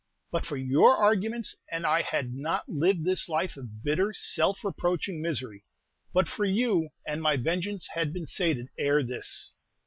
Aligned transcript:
But 0.31 0.47
for 0.47 0.57
your 0.57 0.97
arguments, 0.97 1.55
and 1.71 1.85
I 1.85 2.01
had 2.01 2.33
not 2.33 2.67
lived 2.67 3.05
this 3.05 3.29
life 3.29 3.55
of 3.55 3.83
bitter, 3.83 4.13
self 4.13 4.63
reproaching 4.63 5.21
misery; 5.21 5.63
but 6.11 6.27
for 6.27 6.43
you, 6.43 6.89
and 7.05 7.21
my 7.21 7.37
vengeance 7.37 7.87
had 7.89 8.11
been 8.11 8.25
sated 8.25 8.69
ere 8.79 9.03
this!" 9.03 9.51